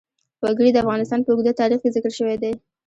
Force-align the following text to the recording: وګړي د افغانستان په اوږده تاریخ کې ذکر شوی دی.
وګړي 0.43 0.71
د 0.73 0.77
افغانستان 0.83 1.19
په 1.23 1.29
اوږده 1.31 1.53
تاریخ 1.61 1.79
کې 1.81 1.93
ذکر 1.95 2.11
شوی 2.19 2.37
دی. 2.43 2.53